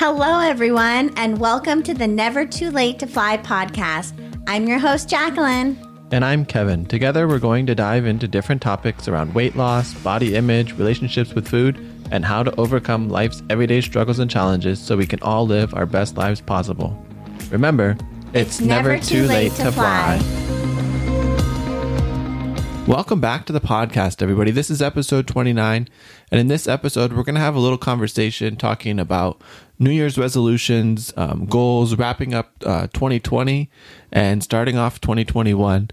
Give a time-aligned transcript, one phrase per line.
[0.00, 4.12] Hello, everyone, and welcome to the Never Too Late to Fly podcast.
[4.46, 5.76] I'm your host, Jacqueline.
[6.12, 6.86] And I'm Kevin.
[6.86, 11.48] Together, we're going to dive into different topics around weight loss, body image, relationships with
[11.48, 11.78] food,
[12.12, 15.84] and how to overcome life's everyday struggles and challenges so we can all live our
[15.84, 16.96] best lives possible.
[17.50, 17.96] Remember,
[18.34, 20.18] it's, it's never, never, too, late, late to, to fly.
[20.20, 20.47] fly.
[22.88, 24.50] Welcome back to the podcast, everybody.
[24.50, 25.88] This is episode 29.
[26.30, 29.42] And in this episode, we're going to have a little conversation talking about
[29.78, 33.68] New Year's resolutions, um, goals, wrapping up uh, 2020
[34.10, 35.90] and starting off 2021.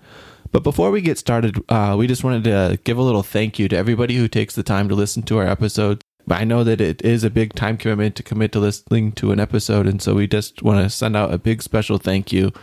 [0.54, 3.68] But before we get started, uh, we just wanted to give a little thank you
[3.68, 6.02] to everybody who takes the time to listen to our episodes.
[6.30, 9.42] I know that it is a big time commitment to commit to listening to an
[9.42, 9.86] episode.
[9.86, 12.54] And so we just want to send out a big special thank you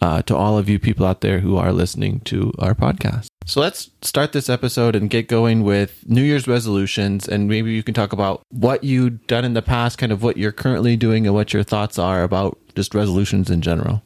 [0.00, 3.28] uh, to all of you people out there who are listening to our podcast.
[3.46, 7.26] So let's start this episode and get going with New Year's resolutions.
[7.28, 10.36] And maybe you can talk about what you've done in the past, kind of what
[10.36, 14.02] you're currently doing, and what your thoughts are about just resolutions in general.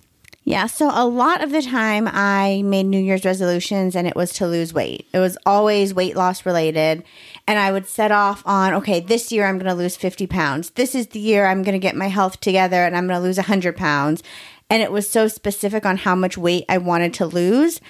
[0.46, 4.30] Yeah, so a lot of the time I made New Year's resolutions and it was
[4.34, 5.06] to lose weight.
[5.14, 7.02] It was always weight loss related.
[7.46, 10.70] And I would set off on, okay, this year I'm going to lose 50 pounds.
[10.70, 13.24] This is the year I'm going to get my health together and I'm going to
[13.24, 14.22] lose 100 pounds
[14.70, 17.80] and it was so specific on how much weight I wanted to lose.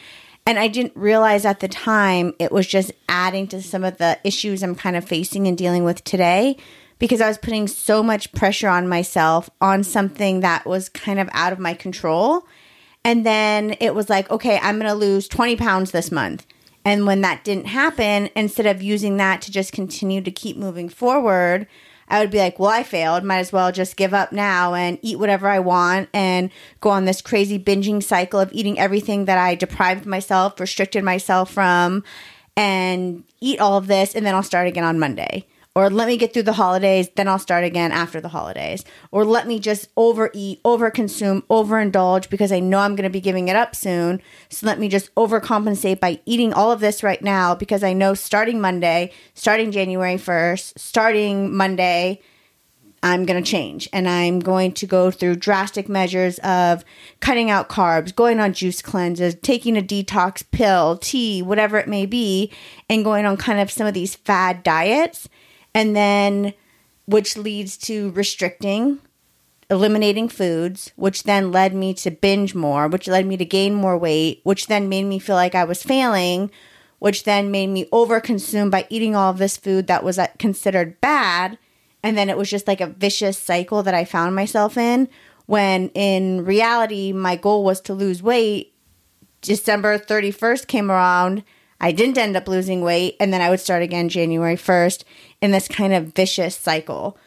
[0.47, 4.19] And I didn't realize at the time it was just adding to some of the
[4.25, 6.57] issues I'm kind of facing and dealing with today
[6.99, 11.29] because I was putting so much pressure on myself on something that was kind of
[11.33, 12.47] out of my control.
[13.05, 16.47] And then it was like, okay, I'm going to lose 20 pounds this month.
[16.85, 20.89] And when that didn't happen, instead of using that to just continue to keep moving
[20.89, 21.67] forward,
[22.15, 23.25] I would be like, well, I failed.
[23.25, 26.49] Might as well just give up now and eat whatever I want and
[26.81, 31.51] go on this crazy binging cycle of eating everything that I deprived myself, restricted myself
[31.51, 32.05] from,
[32.57, 34.15] and eat all of this.
[34.15, 37.27] And then I'll start again on Monday or let me get through the holidays, then
[37.27, 42.61] I'll start again after the holidays, or let me just overeat, overconsume, overindulge because I
[42.61, 44.23] know I'm going to be giving it up soon.
[44.51, 48.15] So let me just overcompensate by eating all of this right now because I know
[48.15, 52.21] starting Monday, starting January 1st, starting Monday,
[53.03, 53.89] I'm going to change.
[53.93, 56.85] And I'm going to go through drastic measures of
[57.21, 62.07] cutting out carbs, going on juice cleanses, taking a detox pill, tea, whatever it may
[62.07, 62.51] be,
[62.89, 65.29] and going on kind of some of these fad diets
[65.75, 66.55] and then
[67.07, 69.01] which leads to restricting
[69.71, 73.97] eliminating foods which then led me to binge more which led me to gain more
[73.97, 76.51] weight which then made me feel like i was failing
[77.05, 80.99] which then made me overconsume by eating all of this food that was uh, considered
[81.03, 81.59] bad.
[82.03, 85.11] And then it was just like a vicious cycle that i found myself in
[85.45, 88.73] when in reality my goal was to lose weight.
[89.43, 91.45] December 31st came around
[91.85, 95.05] I didn't end up losing weight, and then I would start again January 1st
[95.43, 97.19] in this kind of vicious cycle.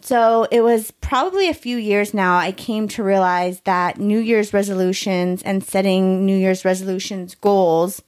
[0.00, 4.52] So it was probably a few years now I came to realize that New Year's
[4.52, 8.02] resolutions and setting New Year's resolutions goals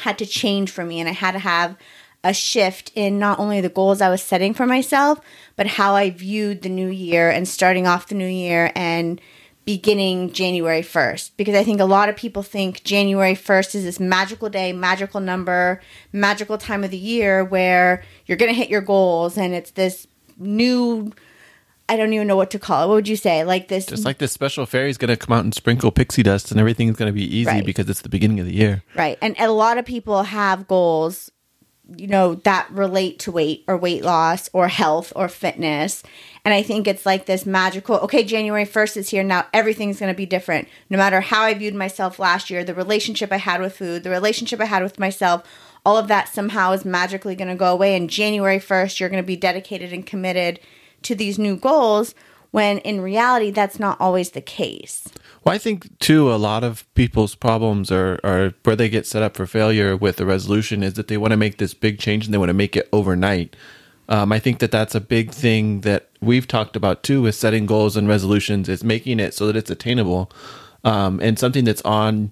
[0.00, 1.78] had to change for me, and I had to have
[2.22, 5.18] a shift in not only the goals I was setting for myself,
[5.56, 9.18] but how I viewed the new year and starting off the new year and
[9.66, 13.98] beginning January 1st because I think a lot of people think January 1st is this
[13.98, 15.82] magical day, magical number,
[16.12, 20.06] magical time of the year where you're going to hit your goals and it's this
[20.38, 21.12] new
[21.88, 22.88] I don't even know what to call it.
[22.88, 23.44] What would you say?
[23.44, 26.22] Like this Just like this special fairy is going to come out and sprinkle pixie
[26.22, 27.66] dust and everything's going to be easy right.
[27.66, 28.82] because it's the beginning of the year.
[28.94, 29.18] Right.
[29.20, 31.30] And a lot of people have goals
[31.96, 36.02] you know that relate to weight or weight loss or health or fitness
[36.46, 39.24] and I think it's like this magical, okay, January 1st is here.
[39.24, 40.68] Now everything's going to be different.
[40.88, 44.10] No matter how I viewed myself last year, the relationship I had with food, the
[44.10, 45.42] relationship I had with myself,
[45.84, 47.96] all of that somehow is magically going to go away.
[47.96, 50.60] And January 1st, you're going to be dedicated and committed
[51.02, 52.14] to these new goals
[52.50, 55.08] when in reality, that's not always the case.
[55.44, 59.22] Well, I think too, a lot of people's problems are, are where they get set
[59.22, 62.24] up for failure with the resolution is that they want to make this big change
[62.24, 63.54] and they want to make it overnight.
[64.08, 67.66] Um, I think that that's a big thing that we've talked about too with setting
[67.66, 70.30] goals and resolutions is making it so that it's attainable
[70.84, 72.30] um, and something that's on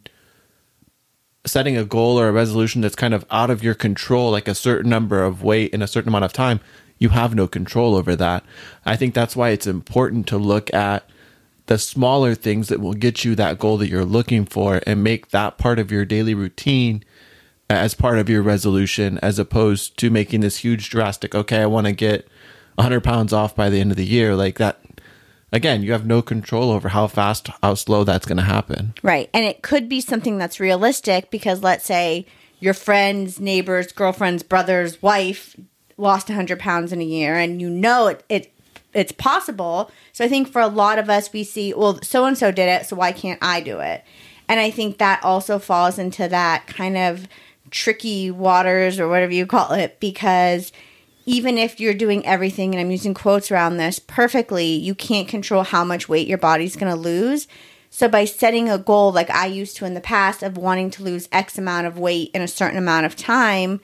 [1.47, 4.55] setting a goal or a resolution that's kind of out of your control, like a
[4.55, 6.61] certain number of weight in a certain amount of time.
[7.05, 8.45] You have no control over that.
[8.87, 11.07] I think that's why it's important to look at
[11.67, 15.29] the smaller things that will get you that goal that you're looking for and make
[15.29, 17.05] that part of your daily routine
[17.69, 21.87] as part of your resolution as opposed to making this huge drastic okay i want
[21.87, 22.27] to get
[22.77, 24.81] 100 pounds off by the end of the year like that
[25.53, 29.31] again you have no control over how fast how slow that's going to happen right
[29.33, 32.27] and it could be something that's realistic because let's say
[32.61, 35.57] your friends neighbors girlfriends brothers wife
[35.97, 38.51] lost 100 pounds in a year and you know it, it
[38.95, 39.91] it's possible.
[40.13, 42.69] So I think for a lot of us, we see, well, so and so did
[42.69, 44.05] it, so why can't I do it?
[44.49, 47.27] And I think that also falls into that kind of
[47.71, 50.71] tricky waters or whatever you call it, because
[51.27, 55.65] even if you're doing everything, and I'm using quotes around this perfectly, you can't control
[55.65, 57.49] how much weight your body's going to lose.
[57.91, 61.03] So by setting a goal like I used to in the past of wanting to
[61.03, 63.81] lose X amount of weight in a certain amount of time,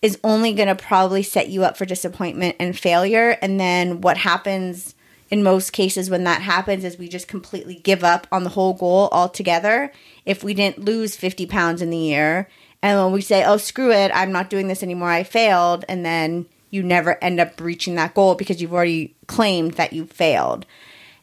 [0.00, 3.36] is only going to probably set you up for disappointment and failure.
[3.42, 4.94] And then what happens
[5.30, 8.74] in most cases when that happens is we just completely give up on the whole
[8.74, 9.92] goal altogether
[10.24, 12.48] if we didn't lose 50 pounds in the year.
[12.82, 15.84] And when we say, oh, screw it, I'm not doing this anymore, I failed.
[15.88, 20.06] And then you never end up reaching that goal because you've already claimed that you
[20.06, 20.64] failed.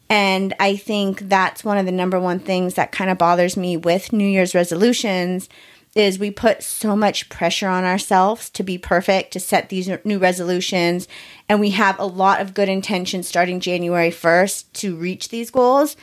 [0.08, 3.76] And I think that's one of the number one things that kind of bothers me
[3.76, 5.48] with New Year's resolutions
[5.96, 10.18] is we put so much pressure on ourselves to be perfect, to set these new
[10.18, 11.08] resolutions,
[11.48, 15.96] and we have a lot of good intentions starting January 1st to reach these goals.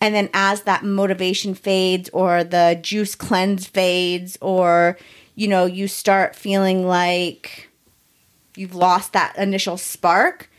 [0.00, 4.96] And then as that motivation fades or the juice cleanse fades or
[5.34, 7.68] you know, you start feeling like
[8.56, 10.50] you've lost that initial spark,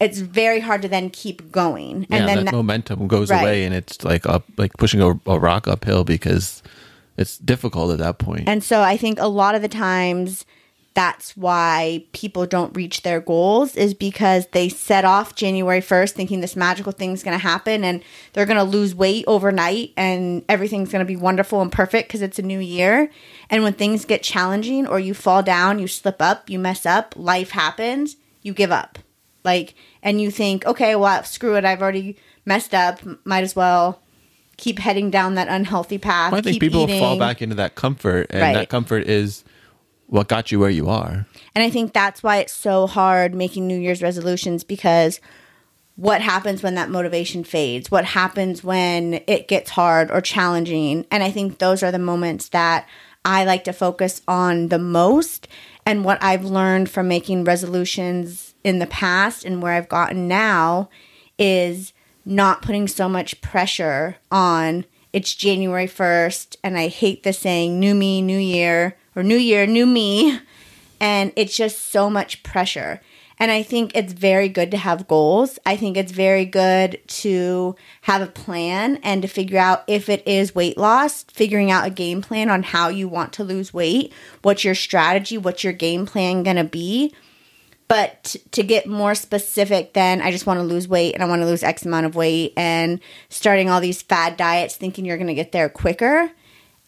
[0.00, 2.06] it's very hard to then keep going.
[2.10, 3.42] And and then that, that- momentum goes Right.
[3.42, 6.62] away, and it's like up, like pushing a, a rock uphill because
[7.16, 8.48] it's difficult at that point.
[8.48, 10.44] And so I think a lot of the times
[10.94, 16.40] that's why people don't reach their goals is because they set off January 1st thinking
[16.40, 18.02] this magical thing's going to happen and
[18.32, 22.22] they're going to lose weight overnight and everything's going to be wonderful and perfect because
[22.22, 23.10] it's a new year.
[23.50, 27.14] And when things get challenging or you fall down, you slip up, you mess up,
[27.16, 29.00] life happens, you give up.
[29.42, 32.16] Like, and you think, okay, well, screw it, I've already
[32.46, 34.00] messed up, might as well
[34.56, 36.32] keep heading down that unhealthy path.
[36.32, 37.00] I think people eating.
[37.00, 38.54] fall back into that comfort, and Right.
[38.54, 39.44] that comfort is
[40.06, 41.26] what got you where you are.
[41.54, 45.20] And I think that's why it's so hard making New Year's resolutions because
[45.96, 47.90] what happens when that motivation fades?
[47.90, 51.06] What happens when it gets hard or challenging?
[51.10, 52.86] And I think those are the moments that
[53.24, 55.48] I like to focus on the most.
[55.86, 60.90] And what I've learned from making resolutions in the past and where I've gotten now
[61.38, 61.93] is
[62.24, 67.94] not putting so much pressure on it's January 1st and I hate the saying new
[67.94, 70.40] me, new year or new year, new me.
[71.00, 73.00] And it's just so much pressure.
[73.38, 75.58] And I think it's very good to have goals.
[75.66, 80.26] I think it's very good to have a plan and to figure out if it
[80.26, 84.12] is weight loss, figuring out a game plan on how you want to lose weight,
[84.42, 87.14] what's your strategy, what's your game plan going to be.
[87.86, 91.42] But to get more specific then I just want to lose weight and I want
[91.42, 95.26] to lose X amount of weight and starting all these fad diets thinking you're going
[95.26, 96.30] to get there quicker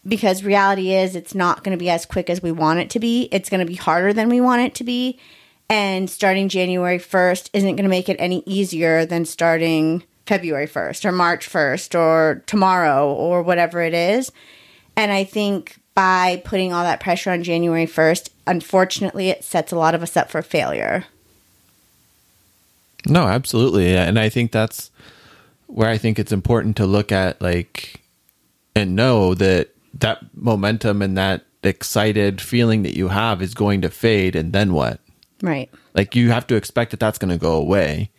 [0.07, 2.99] because reality is it's not going to be as quick as we want it to
[2.99, 3.27] be.
[3.31, 5.19] It's going to be harder than we want it to be.
[5.69, 11.05] And starting January 1st isn't going to make it any easier than starting February 1st
[11.05, 14.31] or March 1st or tomorrow or whatever it is.
[14.95, 19.77] And I think by putting all that pressure on January 1st, unfortunately, it sets a
[19.77, 21.05] lot of us up for failure.
[23.05, 23.95] No, absolutely.
[23.95, 24.91] And I think that's
[25.67, 28.01] where I think it's important to look at like
[28.75, 33.89] and know that that momentum and that excited feeling that you have is going to
[33.89, 34.99] fade and then what?
[35.41, 35.69] Right.
[35.93, 38.09] Like you have to expect that that's going to go away.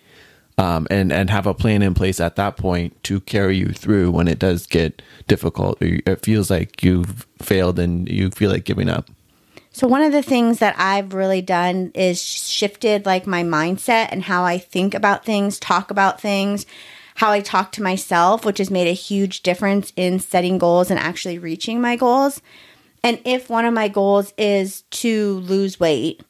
[0.57, 4.11] Um, and and have a plan in place at that point to carry you through
[4.11, 8.65] when it does get difficult or it feels like you've failed and you feel like
[8.65, 9.09] giving up.
[9.79, 14.25] So one of the things that I've really done is shifted like my mindset and
[14.25, 16.67] how I think about things, talk about things,
[17.15, 20.99] how I talk to myself, which has made a huge difference in setting goals and
[20.99, 22.43] actually reaching my goals.
[23.05, 26.25] And if one of my goals is to lose weight,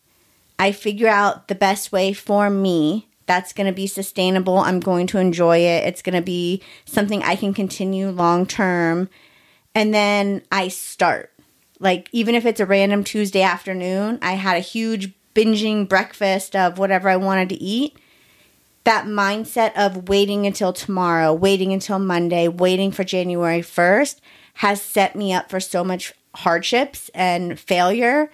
[0.59, 4.59] I figure out the best way for me that's going to be sustainable.
[4.59, 5.87] I'm going to enjoy it.
[5.87, 9.09] It's going to be something I can continue long term.
[9.75, 11.33] And then I start.
[11.81, 16.79] Like, even if it's a random Tuesday afternoon, I had a huge binging breakfast of
[16.79, 17.97] whatever I wanted to eat.
[18.85, 24.21] That mindset of waiting until tomorrow, waiting until Monday, waiting for January 1st
[24.55, 28.31] has set me up for so much hardships and failure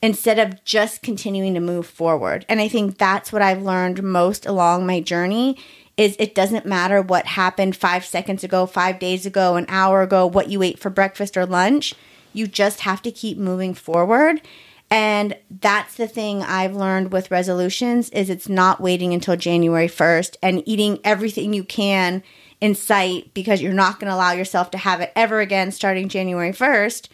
[0.00, 2.46] instead of just continuing to move forward.
[2.48, 5.58] And I think that's what I've learned most along my journey
[5.96, 10.26] is it doesn't matter what happened 5 seconds ago, 5 days ago, an hour ago,
[10.26, 11.94] what you ate for breakfast or lunch.
[12.36, 14.40] You just have to keep moving forward.
[14.88, 20.36] And that's the thing I've learned with resolutions is it's not waiting until January 1st
[20.42, 22.22] and eating everything you can
[22.60, 26.08] in sight because you're not going to allow yourself to have it ever again starting
[26.08, 27.08] January 1st.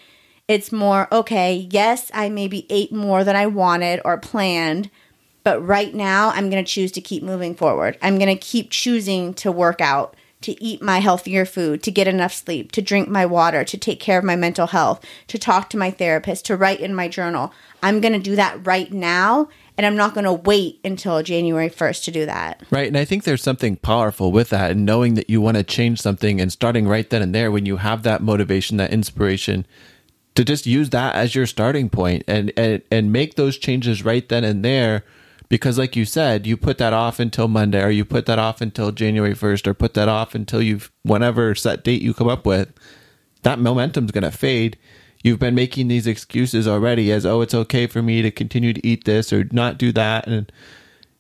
[0.49, 4.91] It's more, okay, yes, I maybe ate more than I wanted or planned,
[5.45, 7.99] But right now, I'm going to choose to keep moving forward.
[8.03, 12.09] I'm going to keep choosing to work out, to eat my healthier food, to get
[12.09, 15.71] enough sleep, to drink my water, to take care of my mental health, to talk
[15.71, 17.53] to my therapist, to write in my journal.
[17.83, 19.49] I'm going to do that right now.
[19.79, 22.63] And I'm not going to wait until January 1st to do that.
[22.71, 22.87] Right.
[22.87, 26.01] And I think there's something powerful with that and knowing that you want to change
[26.01, 29.67] something and starting right then and there when you have that motivation, that inspiration
[30.35, 34.29] to just use that as your starting point and, and, and make those changes right
[34.29, 35.05] then and there.
[35.53, 38.63] Because, like you said, you put that off until Monday or you put that off
[38.63, 42.47] until January 1st or put that off until you've, whenever set date you come up
[42.47, 42.73] with,
[43.43, 44.79] that momentum's going to fade.
[45.23, 48.87] You've been making these excuses already as, oh, it's okay for me to continue to
[48.87, 50.27] eat this or not do that.
[50.27, 50.51] And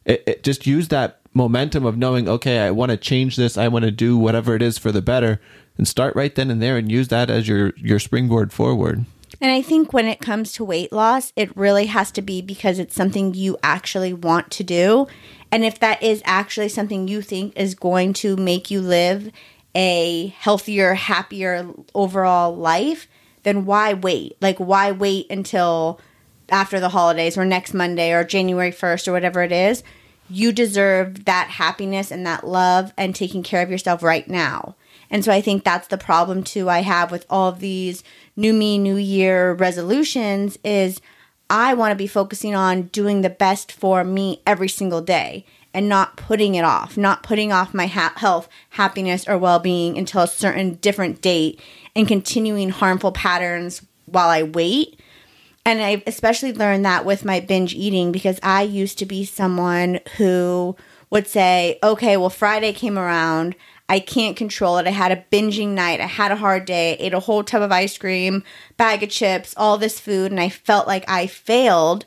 [0.06, 3.58] it, it just use that momentum of knowing, okay, I want to change this.
[3.58, 5.42] I want to do whatever it is for the better
[5.76, 9.04] and start right then and there and use that as your your springboard forward.
[9.42, 12.78] And I think when it comes to weight loss, it really has to be because
[12.78, 15.08] it's something you actually want to do.
[15.50, 19.32] And if that is actually something you think is going to make you live
[19.74, 23.08] a healthier, happier overall life,
[23.42, 24.36] then why wait?
[24.40, 26.00] Like, why wait until
[26.48, 29.82] after the holidays or next Monday or January 1st or whatever it is?
[30.30, 34.76] You deserve that happiness and that love and taking care of yourself right now.
[35.10, 38.04] And so I think that's the problem too I have with all of these
[38.36, 41.00] new me, new year resolutions is
[41.50, 45.88] I want to be focusing on doing the best for me every single day and
[45.88, 50.22] not putting it off, not putting off my ha- health, happiness, or well being until
[50.22, 51.60] a certain different date
[51.94, 54.98] and continuing harmful patterns while I wait.
[55.64, 60.00] And I've especially learned that with my binge eating because I used to be someone
[60.16, 60.76] who
[61.10, 63.54] would say, okay, well, Friday came around.
[63.92, 64.86] I can't control it.
[64.86, 66.00] I had a binging night.
[66.00, 66.94] I had a hard day.
[66.94, 68.42] ate a whole tub of ice cream,
[68.78, 72.06] bag of chips, all this food, and I felt like I failed.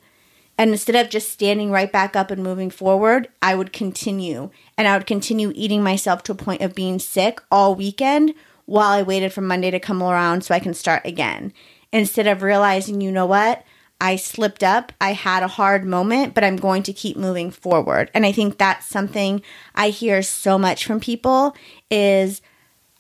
[0.58, 4.50] And instead of just standing right back up and moving forward, I would continue.
[4.80, 8.34] And I would continue eating myself to a point of being sick all weekend
[8.66, 11.54] while I waited for Monday to come around so I can start again.
[11.92, 13.64] Instead of realizing, you know what?
[14.00, 14.92] I slipped up.
[15.00, 18.12] I had a hard moment, but I'm going to keep moving forward.
[18.14, 19.42] And I think that's something
[19.74, 21.56] I hear so much from people
[21.90, 22.42] is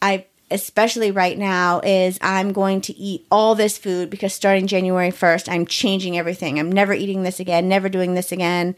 [0.01, 5.09] I especially right now is I'm going to eat all this food because starting January
[5.09, 6.59] 1st, I'm changing everything.
[6.59, 8.75] I'm never eating this again, never doing this again.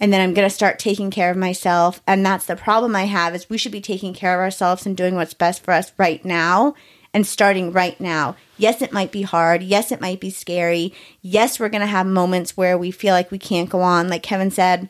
[0.00, 2.02] And then I'm going to start taking care of myself.
[2.06, 4.96] And that's the problem I have is we should be taking care of ourselves and
[4.96, 6.74] doing what's best for us right now
[7.14, 8.36] and starting right now.
[8.56, 9.62] Yes, it might be hard.
[9.62, 10.92] Yes, it might be scary.
[11.22, 14.08] Yes, we're going to have moments where we feel like we can't go on.
[14.08, 14.88] Like Kevin said,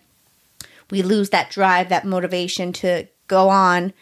[0.90, 3.92] we lose that drive, that motivation to go on.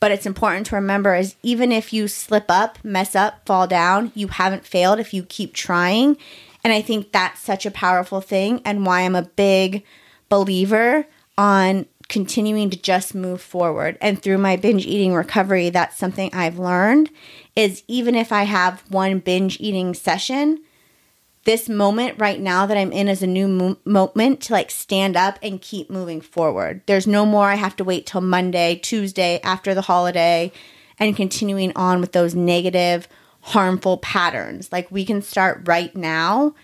[0.00, 4.12] But it's important to remember is even if you slip up, mess up, fall down,
[4.14, 6.18] you haven't failed if you keep trying.
[6.62, 9.84] And I think that's such a powerful thing and why I'm a big
[10.28, 11.06] believer
[11.38, 13.96] on continuing to just move forward.
[14.00, 17.10] And through my binge eating recovery, that's something I've learned
[17.56, 20.60] is even if I have one binge eating session,
[21.44, 25.16] this moment right now that I'm in is a new mo- moment to like stand
[25.16, 26.82] up and keep moving forward.
[26.86, 30.52] There's no more I have to wait till Monday, Tuesday after the holiday
[30.98, 33.08] and continuing on with those negative,
[33.42, 34.72] harmful patterns.
[34.72, 36.54] Like we can start right now.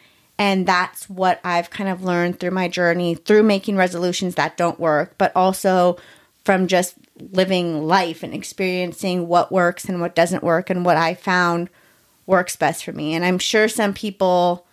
[0.40, 4.80] And that's what I've kind of learned through my journey, through making resolutions that don't
[4.80, 5.98] work, but also
[6.46, 6.94] from just
[7.30, 11.68] living life and experiencing what works and what doesn't work and what I found
[12.24, 13.12] works best for me.
[13.12, 14.66] And I'm sure some people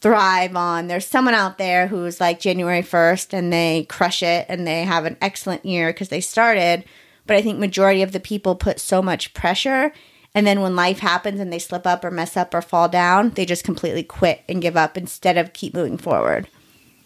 [0.00, 4.64] thrive on there's someone out there who's like January 1st and they crush it and
[4.64, 6.84] they have an excellent year because they started,
[7.26, 9.92] but I think majority of the people put so much pressure
[10.38, 13.30] and then when life happens and they slip up or mess up or fall down,
[13.30, 16.46] they just completely quit and give up instead of keep moving forward.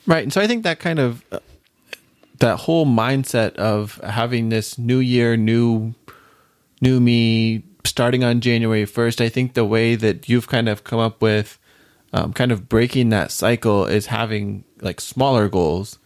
[0.07, 0.23] Right.
[0.23, 1.39] And so I think that kind of uh,
[2.41, 5.95] that whole mindset of having this new year, new
[6.83, 10.99] new me starting on January 1st, I think the way that you've kind of come
[10.99, 11.59] up with
[12.13, 15.99] um, kind of breaking that cycle is having like smaller goals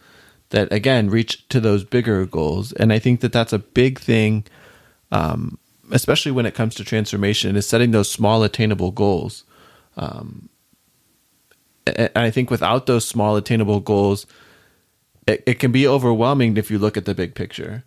[0.51, 2.71] that again reach to those bigger goals.
[2.71, 4.45] And I think that that's a big thing,
[5.11, 5.59] um,
[5.91, 9.43] especially when it comes to transformation, is setting those small attainable goals.
[9.95, 10.49] Um,
[11.85, 14.25] and I think without those small attainable goals,
[15.25, 17.83] it, it can be overwhelming if you look at the big picture.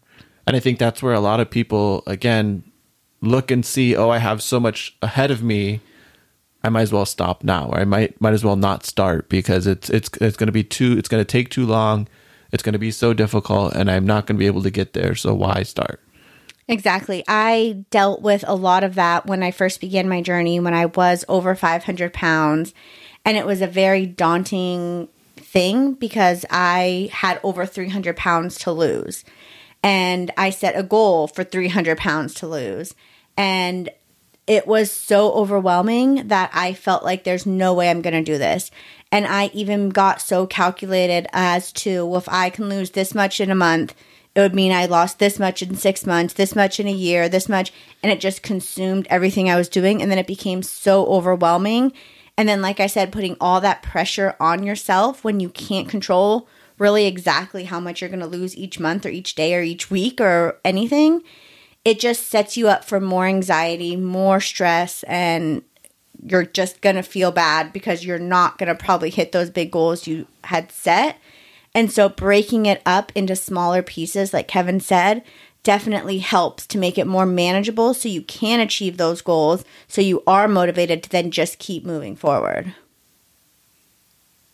[0.47, 2.65] And I think that's where a lot of people, again,
[3.21, 5.81] look and see, oh, I have so much ahead of me.
[6.63, 9.67] I might as well stop now, or I might might as well not start because
[9.67, 12.07] it's it's it's going to be too it's going to take too long.
[12.53, 14.93] It's going to be so difficult, and I'm not going to be able to get
[14.93, 15.15] there.
[15.15, 16.03] So why start?
[16.71, 17.25] Exactly.
[17.27, 20.87] I dealt with a lot of that when I first began my journey when I
[20.87, 22.75] was over 500 pounds,
[23.25, 29.25] and it was a very daunting thing because I had over 300 pounds to lose.
[29.83, 32.95] And I set a goal for 300 pounds to lose.
[33.37, 33.91] And
[34.47, 38.39] it was so overwhelming that I felt like there's no way I'm going to do
[38.39, 38.71] this.
[39.11, 43.41] And I even got so calculated as to well, if I can lose this much
[43.41, 43.93] in a month,
[44.35, 47.29] it would mean I lost this much in six months, this much in a year,
[47.29, 47.73] this much.
[48.03, 50.01] And it just consumed everything I was doing.
[50.01, 51.93] And then it became so overwhelming.
[52.37, 56.49] And then, like I said, putting all that pressure on yourself when you can't control
[56.79, 59.91] really exactly how much you're going to lose each month or each day or each
[59.91, 61.23] week or anything,
[61.85, 65.63] it just sets you up for more anxiety, more stress, and
[66.27, 69.71] you're just going to feel bad because you're not going to probably hit those big
[69.71, 71.19] goals you had set.
[71.75, 75.23] And so breaking it up into smaller pieces, like Kevin said,
[75.63, 80.23] definitely helps to make it more manageable so you can achieve those goals so you
[80.27, 82.75] are motivated to then just keep moving forward.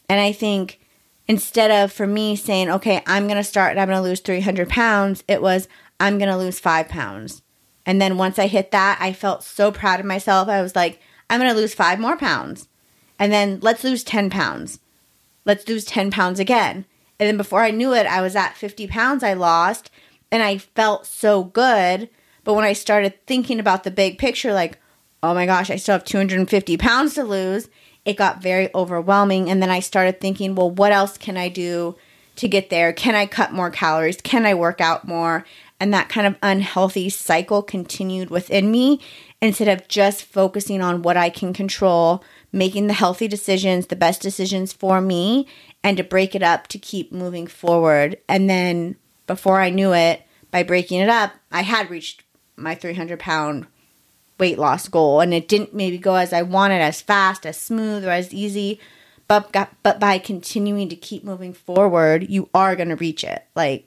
[0.08, 0.80] And I think
[1.28, 4.20] instead of for me saying, okay, I'm going to start and I'm going to lose
[4.20, 5.68] 300 pounds, it was,
[5.98, 7.42] I'm going to lose five pounds.
[7.84, 10.48] And then once I hit that, I felt so proud of myself.
[10.48, 12.68] I was like, I'm going to lose five more pounds.
[13.18, 14.80] And then let's lose 10 pounds.
[15.44, 16.84] Let's lose 10 pounds again.
[17.18, 19.90] And then before I knew it, I was at 50 pounds I lost
[20.30, 22.10] and I felt so good.
[22.44, 24.78] But when I started thinking about the big picture, like,
[25.22, 27.68] oh my gosh, I still have 250 pounds to lose,
[28.04, 29.50] it got very overwhelming.
[29.50, 31.96] And then I started thinking, well, what else can I do
[32.36, 32.92] to get there?
[32.92, 34.20] Can I cut more calories?
[34.20, 35.44] Can I work out more?
[35.80, 39.00] And that kind of unhealthy cycle continued within me
[39.42, 44.22] instead of just focusing on what I can control, making the healthy decisions, the best
[44.22, 45.46] decisions for me,
[45.86, 48.18] and to break it up to keep moving forward.
[48.28, 48.96] And then
[49.28, 52.24] before I knew it, by breaking it up, I had reached
[52.56, 53.68] my 300 pound
[54.36, 55.20] weight loss goal.
[55.20, 58.80] And it didn't maybe go as I wanted, as fast, as smooth, or as easy.
[59.28, 63.44] But, but by continuing to keep moving forward, you are going to reach it.
[63.54, 63.86] Like,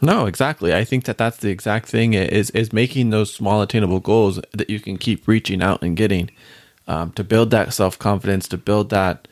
[0.00, 0.72] no, exactly.
[0.72, 4.70] I think that that's the exact thing is is making those small attainable goals that
[4.70, 6.30] you can keep reaching out and getting
[6.86, 9.26] um, to build that self confidence, to build that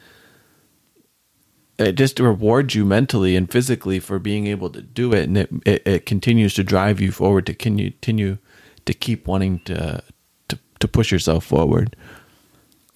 [1.78, 5.50] it just rewards you mentally and physically for being able to do it, and it
[5.64, 8.38] it, it continues to drive you forward to continue
[8.84, 10.02] to keep wanting to
[10.48, 11.96] to to push yourself forward.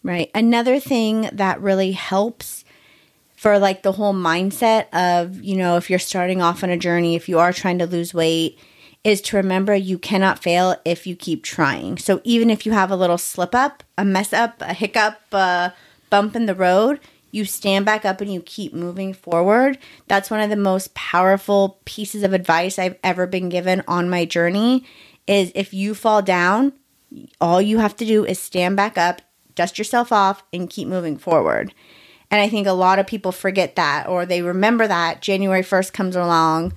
[0.03, 0.31] Right.
[0.35, 2.65] Another thing that really helps
[3.37, 7.17] for like the whole mindset of, you know, if you're starting off on a journey,
[7.17, 8.59] if you are trying to lose weight,
[9.03, 11.97] is to remember you cannot fail if you keep trying.
[11.97, 15.73] So even if you have a little slip up, a mess up, a hiccup, a
[16.11, 19.79] bump in the road, you stand back up and you keep moving forward.
[20.09, 24.25] That's one of the most powerful pieces of advice I've ever been given on my
[24.25, 24.85] journey
[25.27, 26.73] is if you fall down,
[27.41, 29.23] all you have to do is stand back up,
[29.55, 31.73] dust yourself off and keep moving forward.
[32.31, 35.93] And I think a lot of people forget that or they remember that January 1st
[35.93, 36.73] comes along,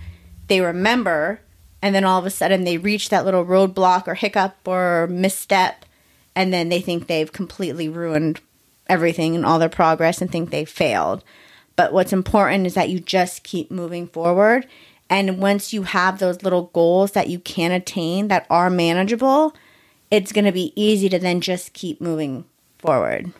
[0.47, 1.41] they remember,
[1.81, 5.85] and then all of a sudden they reach that little roadblock or hiccup or misstep,
[6.35, 8.41] and then they think they've completely ruined
[8.93, 11.23] everything and all their progress and think they failed.
[11.75, 14.67] But what's important is that you just keep moving forward.
[15.09, 19.55] And once you have those little goals that you can attain that are manageable,
[20.11, 22.45] it's going to be easy to then just keep moving
[22.77, 23.33] forward.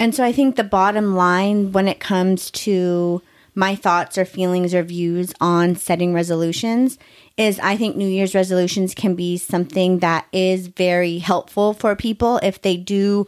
[0.00, 3.22] And so I think the bottom line when it comes to
[3.54, 6.98] my thoughts or feelings or views on setting resolutions
[7.36, 12.38] is I think New Year's resolutions can be something that is very helpful for people
[12.42, 13.26] if they do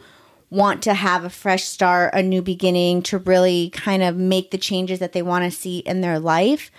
[0.51, 4.59] want to have a fresh start, a new beginning, to really kind of make the
[4.59, 6.71] changes that they want to see in their life.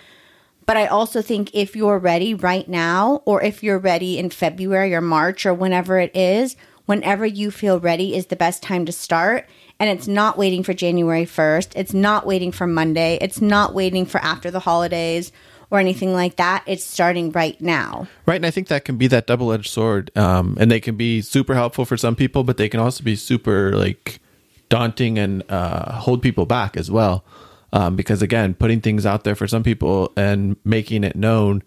[0.66, 4.94] But I also think if you're ready right now, or if you're ready in February
[4.94, 6.56] or March or whenever it is,
[6.86, 9.48] whenever you feel ready is the best time to start.
[9.80, 11.72] And it's not waiting for January 1st.
[11.74, 13.18] It's not waiting for Monday.
[13.20, 15.32] It's not waiting for after the holidays
[15.72, 16.62] or anything like that.
[16.66, 18.06] It's starting right now.
[18.26, 18.36] Right.
[18.36, 20.16] And I think that can be that double edged sword.
[20.16, 23.16] Um, and they can be super helpful for some people, but they can also be
[23.16, 24.20] super like
[24.68, 27.24] daunting and uh, hold people back as well.
[27.72, 31.62] Um, because again, putting things out there for some people and making it known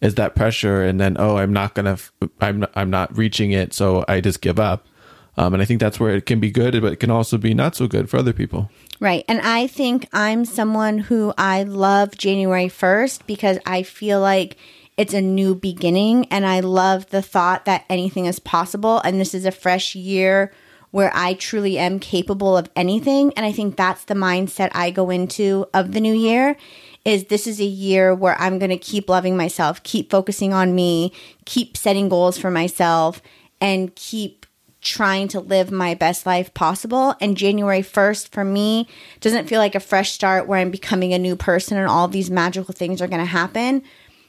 [0.00, 0.82] is that pressure.
[0.82, 3.72] And then, oh, I'm not going to, I'm, I'm not reaching it.
[3.72, 4.88] So I just give up.
[5.36, 7.54] Um, and I think that's where it can be good, but it can also be
[7.54, 8.68] not so good for other people.
[9.00, 9.24] Right.
[9.28, 14.56] And I think I'm someone who I love January 1st because I feel like
[14.96, 19.34] it's a new beginning and I love the thought that anything is possible and this
[19.34, 20.52] is a fresh year
[20.92, 25.10] where I truly am capable of anything and I think that's the mindset I go
[25.10, 26.56] into of the new year
[27.04, 30.74] is this is a year where I'm going to keep loving myself, keep focusing on
[30.74, 31.12] me,
[31.44, 33.20] keep setting goals for myself
[33.60, 34.43] and keep
[34.84, 37.14] trying to live my best life possible.
[37.20, 38.86] And January 1st for me
[39.20, 42.30] doesn't feel like a fresh start where I'm becoming a new person and all these
[42.30, 43.82] magical things are going to happen,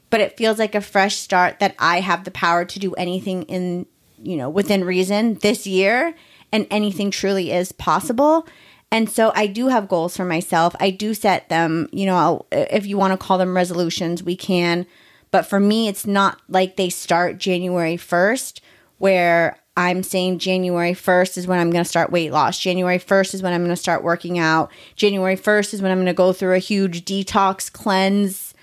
[0.09, 3.43] but it feels like a fresh start that I have the power to do anything
[3.43, 3.85] in,
[4.17, 6.15] you know, within reason this year
[6.51, 8.47] and anything truly is possible.
[8.91, 10.75] And so I do have goals for myself.
[10.79, 14.85] I do set them, you know, if you want to call them resolutions, we can.
[15.31, 18.61] But for me, it's not like they start January 1st,
[18.99, 22.57] where I'm saying January 1st is when I'm going to start weight loss.
[22.57, 24.71] January 1st is when I'm going to start working out.
[24.95, 28.53] January 1st is when I'm going to go through a huge detox, cleanse,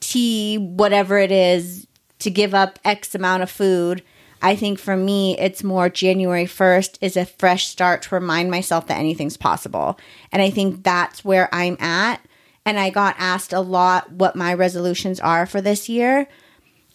[0.00, 1.86] tea, whatever it is,
[2.18, 4.02] to give up X amount of food.
[4.42, 8.86] I think for me, it's more January 1st is a fresh start to remind myself
[8.86, 9.98] that anything's possible.
[10.32, 12.24] And I think that's where I'm at.
[12.66, 16.28] And I got asked a lot what my resolutions are for this year.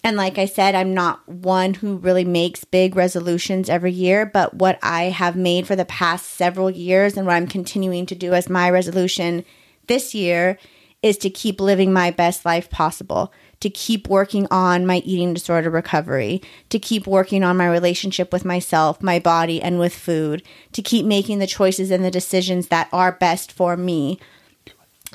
[0.06, 4.54] And like I said, I'm not one who really makes big resolutions every year, but
[4.54, 8.34] what I have made for the past several years and what I'm continuing to do
[8.34, 9.44] as my resolution
[9.88, 10.60] this year
[11.02, 15.72] is to keep living my best life possible, to keep working on my eating disorder
[15.72, 16.40] recovery,
[16.70, 21.04] to keep working on my relationship with myself, my body, and with food, to keep
[21.04, 24.20] making the choices and the decisions that are best for me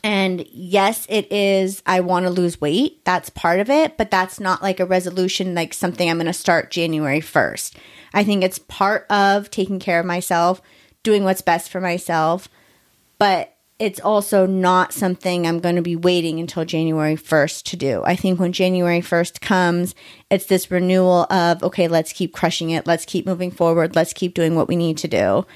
[0.02, 3.04] and yes, it is, I want to lose weight.
[3.04, 6.32] That's part of it, but that's not like a resolution, like something I'm going to
[6.32, 7.76] start January 1st.
[8.14, 10.60] I think it's part of taking care of myself,
[11.02, 12.48] doing what's best for myself,
[13.18, 18.02] but it's also not something I'm going to be waiting until January 1st to do.
[18.04, 19.94] I think when January 1st comes,
[20.30, 22.86] it's this renewal of, okay, let's keep crushing it.
[22.86, 23.96] Let's keep moving forward.
[23.96, 25.46] Let's keep doing what we need to do.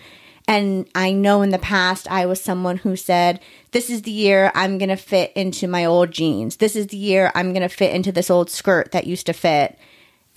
[0.46, 3.40] And I know in the past I was someone who said,
[3.72, 6.56] This is the year I'm going to fit into my old jeans.
[6.56, 9.32] This is the year I'm going to fit into this old skirt that used to
[9.32, 9.78] fit.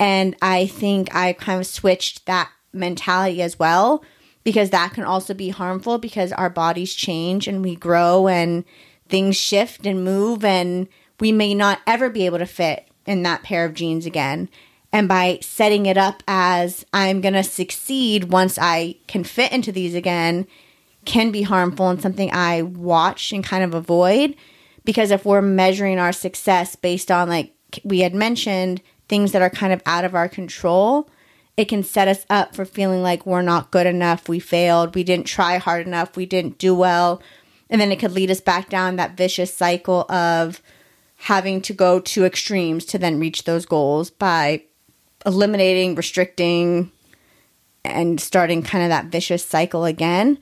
[0.00, 4.02] And I think I kind of switched that mentality as well
[4.44, 8.64] because that can also be harmful because our bodies change and we grow and
[9.08, 10.88] things shift and move and
[11.20, 14.48] we may not ever be able to fit in that pair of jeans again.
[14.92, 19.72] And by setting it up as I'm going to succeed once I can fit into
[19.72, 20.46] these again
[21.04, 24.34] can be harmful and something I watch and kind of avoid.
[24.84, 29.50] Because if we're measuring our success based on, like we had mentioned, things that are
[29.50, 31.08] kind of out of our control,
[31.56, 35.02] it can set us up for feeling like we're not good enough, we failed, we
[35.02, 37.22] didn't try hard enough, we didn't do well.
[37.68, 40.62] And then it could lead us back down that vicious cycle of
[41.22, 44.62] having to go to extremes to then reach those goals by
[45.28, 46.90] eliminating, restricting,
[47.84, 50.38] and starting kind of that vicious cycle again.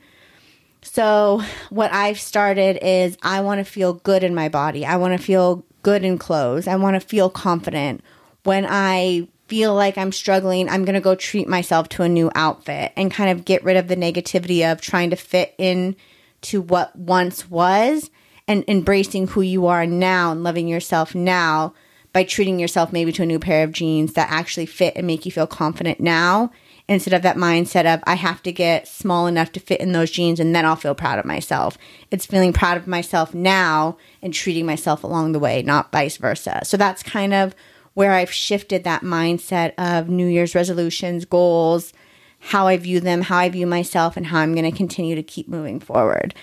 [0.81, 4.85] So, what I've started is I want to feel good in my body.
[4.85, 6.67] I want to feel good in clothes.
[6.67, 8.01] I want to feel confident.
[8.43, 12.31] When I feel like I'm struggling, I'm going to go treat myself to a new
[12.33, 15.97] outfit and kind of get rid of the negativity of trying to fit in
[16.41, 18.09] to what once was
[18.47, 21.73] and embracing who you are now and loving yourself now
[22.13, 25.25] by treating yourself maybe to a new pair of jeans that actually fit and make
[25.25, 26.51] you feel confident now
[26.87, 30.11] instead of that mindset of I have to get small enough to fit in those
[30.11, 31.77] jeans and then I'll feel proud of myself.
[32.11, 36.61] It's feeling proud of myself now and treating myself along the way, not vice versa.
[36.63, 37.53] So that's kind of
[37.93, 41.93] where I've shifted that mindset of New Year's resolutions, goals,
[42.39, 45.23] how I view them, how I view myself, and how I'm going to continue to
[45.23, 46.35] keep moving forward.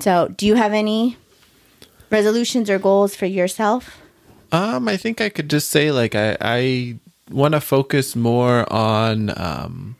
[0.00, 1.18] So, do you have any
[2.10, 4.01] resolutions or goals for yourself?
[4.52, 6.98] Um, I think I could just say like I I
[7.30, 9.96] want to focus more on um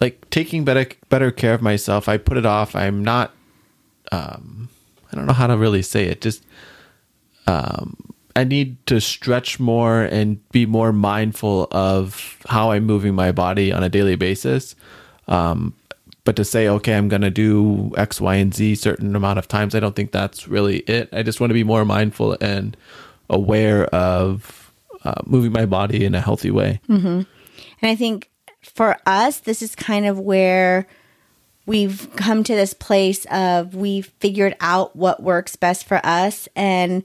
[0.00, 2.08] like taking better better care of myself.
[2.08, 2.74] I put it off.
[2.74, 3.32] I'm not
[4.10, 4.68] um
[5.12, 6.20] I don't know how to really say it.
[6.20, 6.44] Just
[7.46, 7.96] um
[8.34, 13.72] I need to stretch more and be more mindful of how I'm moving my body
[13.72, 14.74] on a daily basis.
[15.28, 15.74] Um
[16.26, 19.48] but to say okay i'm going to do x y and z certain amount of
[19.48, 22.76] times i don't think that's really it i just want to be more mindful and
[23.30, 24.72] aware of
[25.04, 27.06] uh, moving my body in a healthy way mm-hmm.
[27.06, 27.26] and
[27.82, 28.28] i think
[28.62, 30.86] for us this is kind of where
[31.64, 37.02] we've come to this place of we've figured out what works best for us and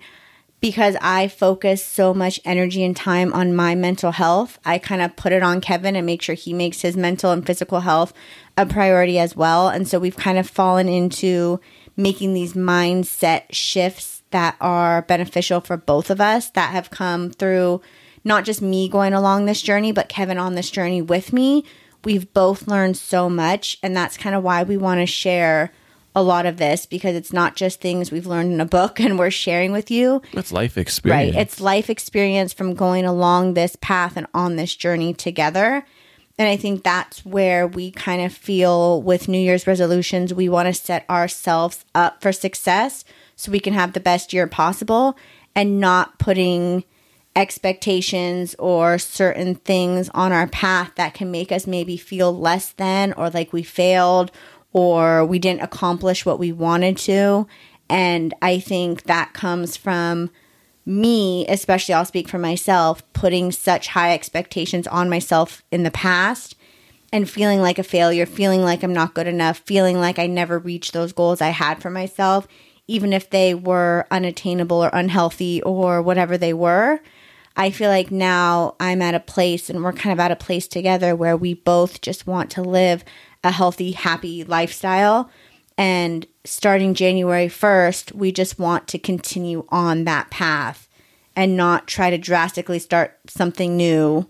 [0.61, 5.15] because I focus so much energy and time on my mental health, I kind of
[5.15, 8.13] put it on Kevin and make sure he makes his mental and physical health
[8.55, 9.69] a priority as well.
[9.69, 11.59] And so we've kind of fallen into
[11.97, 17.81] making these mindset shifts that are beneficial for both of us that have come through
[18.23, 21.65] not just me going along this journey, but Kevin on this journey with me.
[22.03, 25.71] We've both learned so much, and that's kind of why we want to share
[26.15, 29.17] a lot of this because it's not just things we've learned in a book and
[29.17, 30.21] we're sharing with you.
[30.33, 31.35] It's life experience.
[31.35, 31.41] Right.
[31.41, 35.85] It's life experience from going along this path and on this journey together.
[36.37, 40.67] And I think that's where we kind of feel with New Year's resolutions, we want
[40.67, 43.03] to set ourselves up for success
[43.35, 45.17] so we can have the best year possible
[45.55, 46.83] and not putting
[47.35, 53.13] expectations or certain things on our path that can make us maybe feel less than
[53.13, 54.31] or like we failed
[54.73, 57.47] or we didn't accomplish what we wanted to.
[57.89, 60.29] And I think that comes from
[60.85, 66.55] me, especially I'll speak for myself, putting such high expectations on myself in the past
[67.13, 70.57] and feeling like a failure, feeling like I'm not good enough, feeling like I never
[70.57, 72.47] reached those goals I had for myself,
[72.87, 77.01] even if they were unattainable or unhealthy or whatever they were.
[77.57, 80.67] I feel like now I'm at a place and we're kind of at a place
[80.67, 83.03] together where we both just want to live
[83.43, 85.29] a healthy, happy lifestyle.
[85.77, 90.87] And starting January 1st, we just want to continue on that path
[91.35, 94.27] and not try to drastically start something new.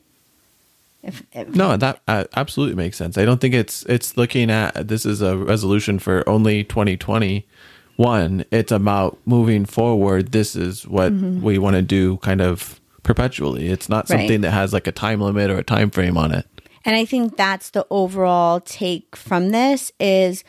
[1.04, 3.18] If, if no, that uh, absolutely makes sense.
[3.18, 8.46] I don't think it's it's looking at this is a resolution for only 2021.
[8.52, 10.32] It's about moving forward.
[10.32, 11.42] This is what mm-hmm.
[11.42, 13.70] we want to do kind of perpetually.
[13.70, 14.42] It's not something right.
[14.42, 16.46] that has like a time limit or a time frame on it.
[16.84, 20.44] And I think that's the overall take from this is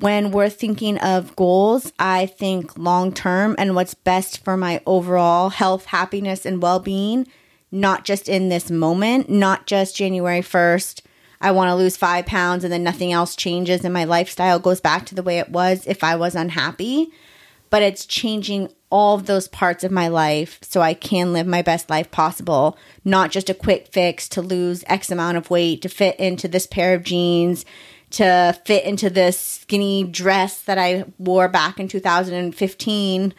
[0.00, 5.50] when we're thinking of goals, I think long term and what's best for my overall
[5.50, 7.26] health, happiness, and well being,
[7.70, 11.02] not just in this moment, not just January 1st.
[11.40, 14.80] I want to lose five pounds and then nothing else changes and my lifestyle goes
[14.80, 17.10] back to the way it was if I was unhappy.
[17.74, 21.60] But it's changing all of those parts of my life so I can live my
[21.60, 25.88] best life possible, not just a quick fix to lose X amount of weight, to
[25.88, 27.64] fit into this pair of jeans,
[28.10, 33.34] to fit into this skinny dress that I wore back in 2015,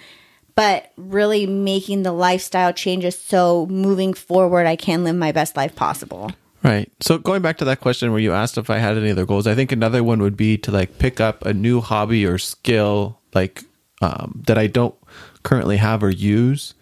[0.54, 5.78] but really making the lifestyle changes so moving forward I can live my best life
[5.78, 6.30] possible.
[6.62, 6.92] Right.
[7.00, 9.48] So going back to that question where you asked if I had any other goals,
[9.48, 13.22] I think another one would be to like pick up a new hobby or skill
[13.34, 13.64] like
[14.02, 14.96] um, that I don't
[15.44, 16.74] currently have or use.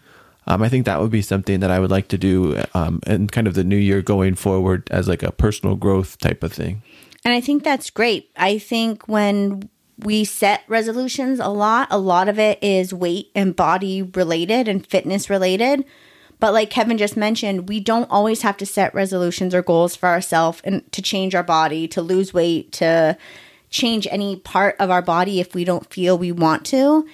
[0.46, 3.32] Um, I think that would be something that I would like to do um, and
[3.32, 6.82] kind of the new year going forward as like a personal growth type of thing.
[7.24, 8.30] And I think that's great.
[8.36, 13.56] I think when we set resolutions a lot, a lot of it is weight and
[13.56, 15.86] body related and fitness related.
[16.40, 20.10] But like Kevin just mentioned, we don't always have to set resolutions or goals for
[20.10, 23.18] ourselves and to change our body, to lose weight, to
[23.74, 27.06] change any part of our body if we don't feel we want to.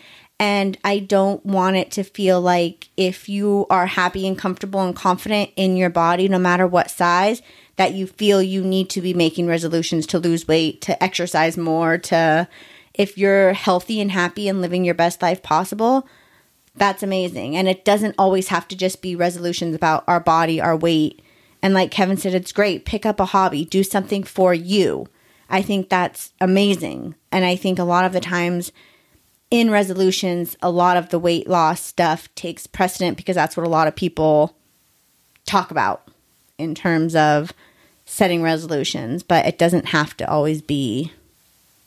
[0.41, 4.95] And I don't want it to feel like if you are happy and comfortable and
[4.95, 7.41] confident in your body, no matter what size,
[7.77, 11.97] that you feel you need to be making resolutions to lose weight, to exercise more,
[11.97, 12.47] to
[12.93, 16.07] if you're healthy and happy and living your best life possible,
[16.75, 17.55] that's amazing.
[17.55, 21.21] And it doesn't always have to just be resolutions about our body, our weight.
[21.61, 22.85] And like Kevin said, it's great.
[22.85, 25.07] Pick up a hobby, do something for you.
[25.49, 27.15] I think that's amazing.
[27.31, 28.71] And I think a lot of the times,
[29.49, 33.69] in resolutions, a lot of the weight loss stuff takes precedent because that's what a
[33.69, 34.55] lot of people
[35.45, 36.07] talk about
[36.57, 37.51] in terms of
[38.05, 41.11] setting resolutions, but it doesn't have to always be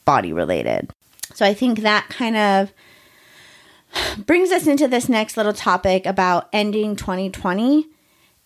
[0.05, 0.89] body related.
[1.33, 2.73] So I think that kind of
[4.25, 7.87] brings us into this next little topic about ending 2020.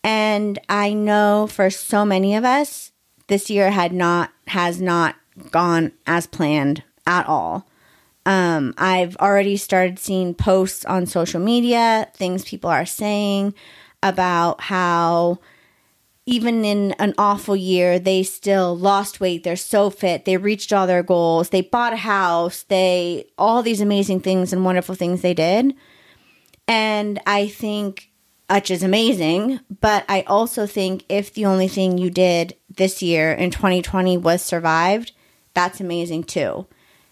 [0.03, 2.91] And I know for so many of us,
[3.27, 5.15] this year had not has not
[5.51, 7.67] gone as planned at all.
[8.25, 13.53] Um, I've already started seeing posts on social media, things people are saying
[14.03, 15.39] about how
[16.27, 19.45] even in an awful year, they still lost weight.
[19.45, 20.25] They're so fit.
[20.25, 21.49] They reached all their goals.
[21.49, 22.63] They bought a house.
[22.63, 25.73] They, all these amazing things and wonderful things they did.
[26.67, 28.12] And I think,
[28.49, 33.32] which is amazing, but I also think if the only thing you did this year
[33.32, 35.12] in 2020 was survived,
[35.54, 36.68] that's amazing too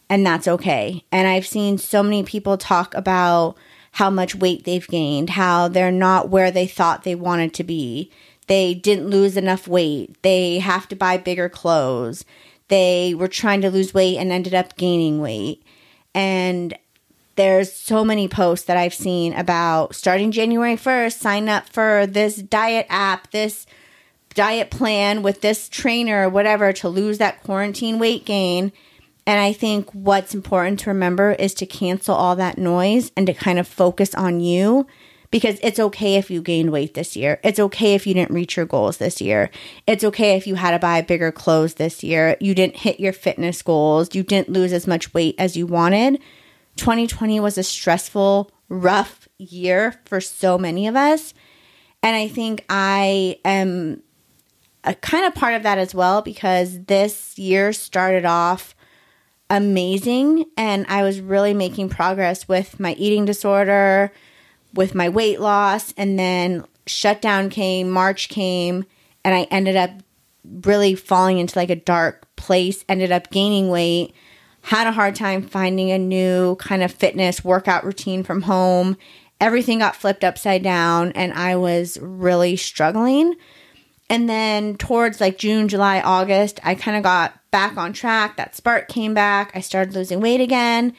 [0.10, 1.04] and that's okay.
[1.12, 3.56] And I've seen so many people talk about
[3.94, 8.12] how much weight they've gained, how they're not where they thought they wanted to be.
[8.48, 10.22] They didn't lose enough weight.
[10.22, 12.26] They have to buy bigger clothes.
[12.68, 15.64] They were trying to lose weight and ended up gaining weight.
[16.14, 16.78] And
[17.36, 22.38] there's so many posts that I've seen about starting January 1st, sign up for this
[22.38, 23.66] diet app, this
[24.36, 28.72] diet plan with this trainer or whatever to lose that quarantine weight gain
[29.28, 33.34] and I think what's important to remember is to cancel all that noise and to
[33.34, 34.86] kind of focus on you
[35.32, 37.40] because it's okay if you gained weight this year.
[37.44, 39.50] It's okay if you didn't reach your goals this year.
[39.88, 42.38] It's okay if you had to buy bigger clothes this year.
[42.40, 44.14] You didn't hit your fitness goals.
[44.14, 46.22] You didn't lose as much weight as you wanted.
[46.78, 51.34] 2020 was a stressful, rough year for so many of us.
[52.04, 54.04] And I think I am
[54.86, 58.76] a kind of part of that as well because this year started off
[59.50, 64.12] amazing and I was really making progress with my eating disorder,
[64.74, 68.86] with my weight loss, and then shutdown came, March came,
[69.24, 69.92] and I ended up
[70.64, 74.14] really falling into like a dark place, ended up gaining weight,
[74.62, 78.98] had a hard time finding a new kind of fitness workout routine from home.
[79.42, 83.36] Everything got flipped upside down and I was really struggling.
[84.10, 88.38] And then towards like June, July, August, I kind of got back on track.
[88.38, 89.52] That spark came back.
[89.56, 90.94] I started losing weight again.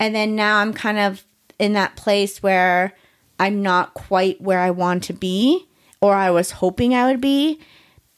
[0.00, 1.24] And then now I'm kind of
[1.58, 2.94] in that place where
[3.38, 5.68] I'm not quite where I want to be
[6.00, 7.60] or I was hoping I would be.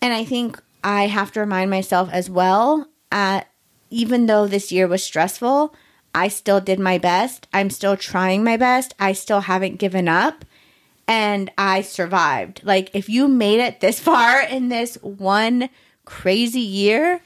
[0.00, 3.42] And I think I have to remind myself as well, uh,
[3.90, 5.74] even though this year was stressful,
[6.14, 7.46] I still did my best.
[7.52, 8.94] I'm still trying my best.
[8.98, 10.44] I still haven't given up.
[11.10, 12.60] And I survived.
[12.62, 15.68] Like, if you made it this far in this one
[16.04, 17.20] crazy year,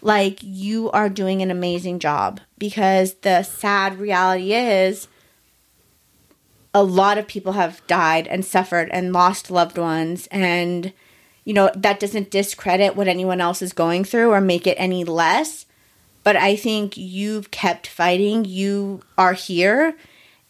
[0.00, 5.08] like, you are doing an amazing job because the sad reality is
[6.72, 10.92] a lot of people have died and suffered and lost loved ones and
[11.46, 15.04] you know, that doesn't discredit what anyone else is going through or make it any
[15.04, 15.64] less.
[16.24, 18.44] But I think you've kept fighting.
[18.44, 19.96] You are here.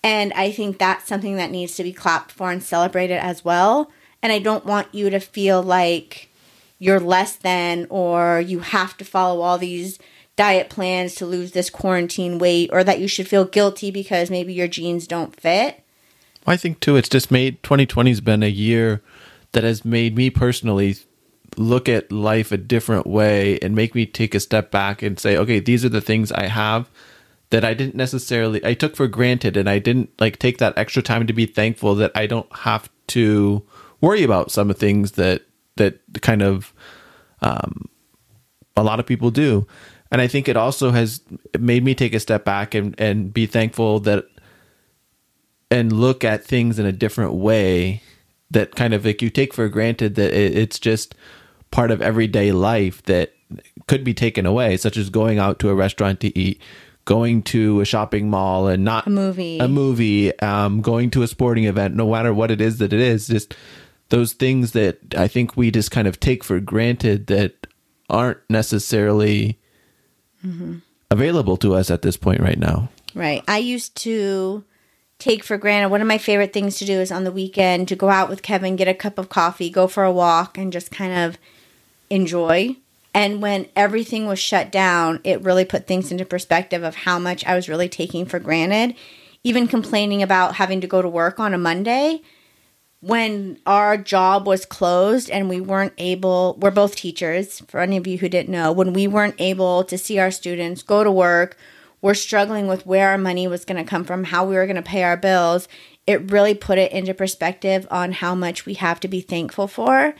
[0.07, 3.91] And I think that's something that needs to be clapped for and celebrated as well.
[4.23, 6.29] And I don't want you to feel like
[6.79, 9.99] you're less than or you have to follow all these
[10.37, 14.53] diet plans to lose this quarantine weight or that you should feel guilty because maybe
[14.53, 15.83] your jeans don't fit.
[16.47, 19.03] I think too, it's just made 2020's been a year
[19.51, 20.99] that has made me personally
[21.57, 25.37] look at life a different way and make me take a step back and say,
[25.37, 26.89] okay, these are the things I have
[27.51, 31.03] that I didn't necessarily I took for granted and I didn't like take that extra
[31.03, 33.63] time to be thankful that I don't have to
[34.01, 35.43] worry about some of things that
[35.77, 36.73] that kind of
[37.41, 37.89] um
[38.77, 39.67] a lot of people do.
[40.11, 41.21] And I think it also has
[41.59, 44.27] made me take a step back and and be thankful that
[45.71, 48.03] and look at things in a different way
[48.51, 51.15] that kind of like you take for granted that it's just
[51.71, 53.33] part of everyday life that
[53.87, 56.61] could be taken away, such as going out to a restaurant to eat,
[57.07, 61.27] going to a shopping mall and not a movie, a movie, um, going to a
[61.27, 63.55] sporting event, no matter what it is that it is, just
[64.11, 67.67] those things that I think we just kind of take for granted that
[68.11, 69.59] aren't necessarily
[70.45, 70.79] mm-hmm.
[71.11, 72.91] available to us at this point right now.
[73.15, 73.43] Right.
[73.49, 74.65] I used to
[75.19, 75.89] take for granted.
[75.89, 78.43] One of my favorite things to do is on the weekend to go out with
[78.43, 81.39] Kevin, get a cup of coffee, go for a walk, and just kind of
[82.11, 82.77] enjoy.
[83.17, 87.47] And when everything was shut down, it really put things into perspective of how much
[87.47, 88.95] I was really taking for granted.
[89.43, 92.21] Even complaining about having to go to work on a Monday
[93.01, 98.07] when our job was closed and we weren't able, we're both teachers, for any of
[98.07, 101.57] you who didn't know, when we weren't able to see our students, go to work,
[102.03, 104.77] we're struggling with where our money was going to come from, how we were going
[104.77, 105.69] to pay our bills,
[106.07, 110.15] it really put it into perspective on how much we have to be thankful for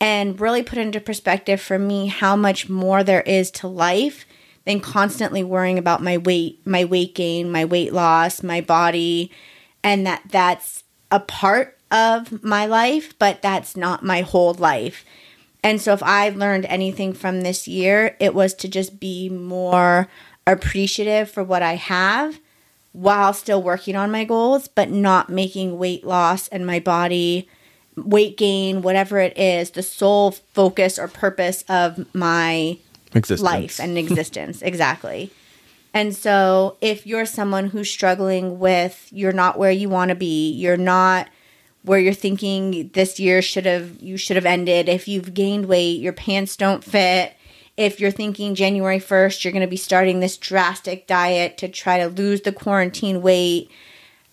[0.00, 4.26] and really put into perspective for me how much more there is to life
[4.64, 9.30] than constantly worrying about my weight, my weight gain, my weight loss, my body,
[9.82, 15.04] and that that's a part of my life, but that's not my whole life.
[15.62, 20.08] And so if I learned anything from this year, it was to just be more
[20.46, 22.40] appreciative for what I have
[22.92, 27.48] while still working on my goals, but not making weight loss and my body
[27.96, 32.78] weight gain, whatever it is, the sole focus or purpose of my
[33.14, 33.40] existence.
[33.40, 34.62] life and existence.
[34.62, 35.30] exactly.
[35.92, 40.50] And so, if you're someone who's struggling with you're not where you want to be,
[40.50, 41.28] you're not
[41.82, 46.00] where you're thinking this year should have you should have ended, if you've gained weight,
[46.00, 47.36] your pants don't fit,
[47.76, 51.98] if you're thinking January 1st, you're going to be starting this drastic diet to try
[51.98, 53.70] to lose the quarantine weight.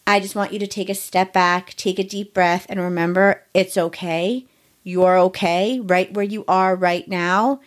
[0.07, 3.43] I just want you to take a step back, take a deep breath, and remember
[3.53, 4.45] it's okay.
[4.83, 7.61] You're okay right where you are right now.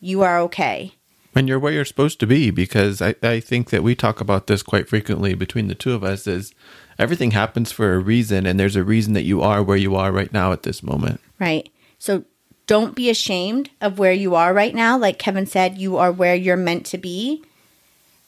[0.00, 0.92] You are okay.
[1.34, 4.48] And you're where you're supposed to be because I, I think that we talk about
[4.48, 6.52] this quite frequently between the two of us is
[6.98, 10.10] everything happens for a reason and there's a reason that you are where you are
[10.10, 11.20] right now at this moment.
[11.38, 11.70] Right.
[11.98, 12.24] So
[12.66, 14.98] don't be ashamed of where you are right now.
[14.98, 17.42] Like Kevin said, you are where you're meant to be.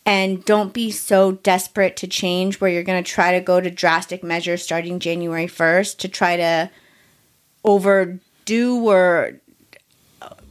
[0.06, 3.70] And don't be so desperate to change where you're going to try to go to
[3.70, 6.70] drastic measures starting January 1st to try to
[7.64, 9.40] overdo or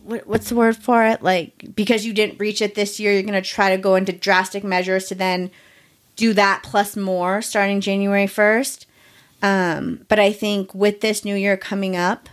[0.04, 1.22] what's the word for it?
[1.22, 4.12] Like, because you didn't reach it this year, you're going to try to go into
[4.12, 5.52] drastic measures to then
[6.16, 8.86] do that plus more starting January 1st.
[9.42, 12.28] Um, but I think with this new year coming up,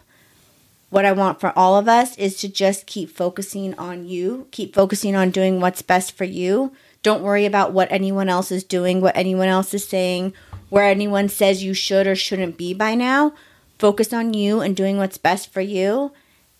[0.90, 4.74] what I want for all of us is to just keep focusing on you, keep
[4.74, 6.72] focusing on doing what's best for you.
[7.06, 10.34] Don't worry about what anyone else is doing, what anyone else is saying,
[10.70, 13.32] where anyone says you should or shouldn't be by now.
[13.78, 16.10] Focus on you and doing what's best for you.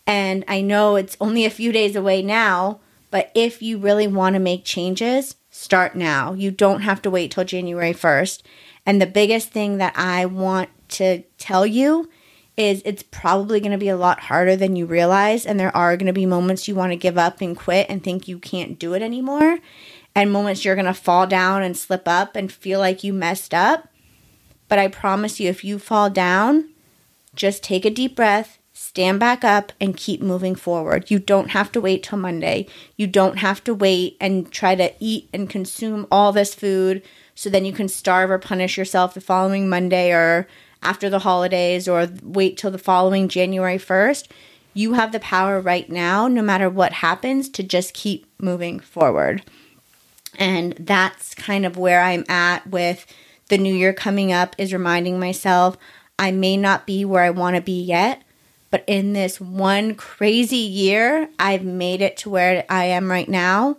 [0.07, 2.79] And I know it's only a few days away now,
[3.11, 6.33] but if you really want to make changes, start now.
[6.33, 8.43] You don't have to wait till January 1st.
[8.87, 12.09] And the biggest thing that I want to tell you
[12.57, 15.45] is it's probably going to be a lot harder than you realize.
[15.45, 18.01] And there are going to be moments you want to give up and quit and
[18.01, 19.59] think you can't do it anymore.
[20.17, 23.53] And moments you're going to fall down and slip up and feel like you messed
[23.53, 23.89] up.
[24.67, 26.71] But I promise you, if you fall down,
[27.35, 31.11] just take a deep breath, stand back up, and keep moving forward.
[31.11, 32.67] You don't have to wait till Monday.
[32.97, 37.03] You don't have to wait and try to eat and consume all this food
[37.35, 40.49] so then you can starve or punish yourself the following Monday or
[40.83, 44.29] after the holidays or wait till the following January 1st.
[44.73, 49.43] You have the power right now, no matter what happens, to just keep moving forward.
[50.39, 53.07] And that's kind of where I'm at with
[53.49, 55.77] the new year coming up, is reminding myself
[56.19, 58.23] I may not be where I want to be yet,
[58.71, 63.77] but in this one crazy year, I've made it to where I am right now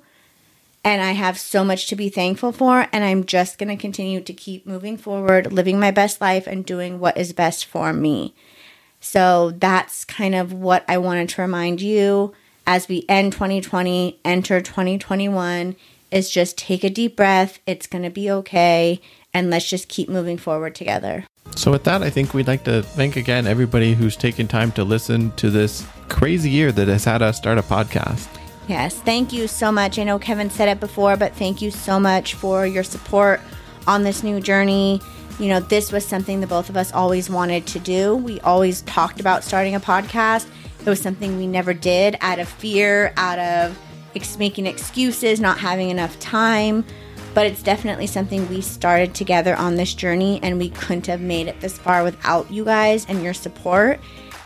[0.84, 2.88] and I have so much to be thankful for.
[2.94, 6.66] And I'm just going to continue to keep moving forward, living my best life, and
[6.66, 8.34] doing what is best for me.
[9.02, 12.34] So that's kind of what I wanted to remind you
[12.66, 15.76] as we end 2020, enter 2021
[16.12, 17.60] is just take a deep breath.
[17.66, 19.02] It's going to be okay.
[19.34, 21.26] And let's just keep moving forward together.
[21.56, 24.84] So, with that, I think we'd like to thank again everybody who's taken time to
[24.84, 28.28] listen to this crazy year that has had us start a podcast.
[28.68, 29.98] Yes, thank you so much.
[29.98, 33.40] I know Kevin said it before, but thank you so much for your support
[33.88, 35.02] on this new journey.
[35.40, 38.16] You know, this was something that both of us always wanted to do.
[38.16, 40.48] We always talked about starting a podcast.
[40.82, 43.78] It was something we never did out of fear, out of
[44.18, 46.86] ex- making excuses, not having enough time.
[47.34, 51.48] But it's definitely something we started together on this journey, and we couldn't have made
[51.48, 54.00] it this far without you guys and your support.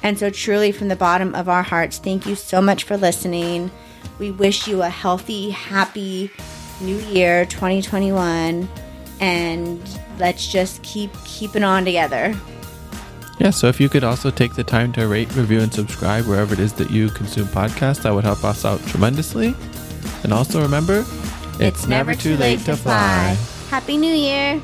[0.03, 3.71] And so, truly, from the bottom of our hearts, thank you so much for listening.
[4.19, 6.31] We wish you a healthy, happy
[6.81, 8.67] new year 2021
[9.19, 12.35] and let's just keep keeping on together.
[13.41, 16.53] Yeah, so if you could also take the time to rate, review, and subscribe wherever
[16.53, 19.55] it is that you consume podcasts, that would help us out tremendously.
[20.21, 20.99] And also remember,
[21.53, 23.35] it's, it's never, never, too late, late to fly.
[23.35, 23.69] fly.
[23.71, 24.61] Happy New Year!